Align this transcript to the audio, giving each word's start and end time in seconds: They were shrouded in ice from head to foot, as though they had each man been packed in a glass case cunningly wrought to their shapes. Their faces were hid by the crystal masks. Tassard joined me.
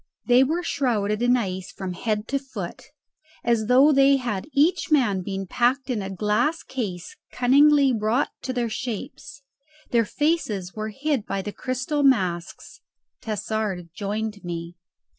They 0.25 0.43
were 0.43 0.63
shrouded 0.63 1.21
in 1.21 1.37
ice 1.37 1.71
from 1.71 1.93
head 1.93 2.27
to 2.29 2.39
foot, 2.39 2.85
as 3.43 3.67
though 3.67 3.91
they 3.91 4.15
had 4.17 4.47
each 4.51 4.89
man 4.89 5.21
been 5.21 5.45
packed 5.45 5.91
in 5.91 6.01
a 6.01 6.09
glass 6.09 6.63
case 6.63 7.15
cunningly 7.31 7.93
wrought 7.93 8.31
to 8.41 8.51
their 8.51 8.67
shapes. 8.67 9.43
Their 9.91 10.05
faces 10.05 10.73
were 10.73 10.89
hid 10.89 11.27
by 11.27 11.43
the 11.43 11.53
crystal 11.53 12.01
masks. 12.01 12.81
Tassard 13.21 13.89
joined 13.93 14.43
me. 14.43 14.75